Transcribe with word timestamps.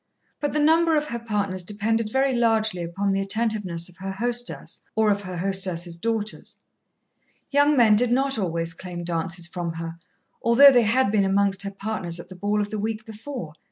But 0.39 0.53
the 0.53 0.59
number 0.59 0.97
of 0.97 1.09
her 1.09 1.19
partners 1.19 1.61
depended 1.61 2.11
very 2.11 2.33
largely 2.33 2.81
upon 2.81 3.11
the 3.11 3.21
attentiveness 3.21 3.87
of 3.87 3.97
her 3.97 4.11
hostess 4.13 4.81
or 4.95 5.11
of 5.11 5.21
her 5.21 5.37
hostess's 5.37 5.95
daughters. 5.95 6.57
Young 7.51 7.77
men 7.77 7.95
did 7.97 8.09
not 8.11 8.39
always 8.39 8.73
claim 8.73 9.03
dances 9.03 9.45
from 9.45 9.73
her, 9.73 9.99
although 10.41 10.71
they 10.71 10.81
had 10.89 11.11
been 11.11 11.23
amongst 11.23 11.61
her 11.61 11.69
partners 11.71 12.19
at 12.19 12.29
the 12.29 12.35
ball 12.35 12.61
of 12.61 12.71
the 12.71 12.79
week 12.79 13.05
before. 13.05 13.53